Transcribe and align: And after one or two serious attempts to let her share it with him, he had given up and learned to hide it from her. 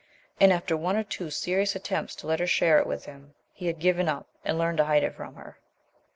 And 0.39 0.51
after 0.51 0.75
one 0.75 0.97
or 0.97 1.03
two 1.03 1.29
serious 1.29 1.75
attempts 1.75 2.15
to 2.15 2.25
let 2.25 2.39
her 2.39 2.47
share 2.47 2.79
it 2.79 2.87
with 2.87 3.05
him, 3.05 3.35
he 3.53 3.67
had 3.67 3.77
given 3.77 4.09
up 4.09 4.25
and 4.43 4.57
learned 4.57 4.79
to 4.79 4.85
hide 4.85 5.03
it 5.03 5.13
from 5.13 5.35
her. 5.35 5.59